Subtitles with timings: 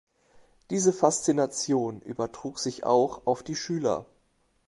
[0.71, 4.07] Diese Faszination übertrug sich auch auf die Schüler.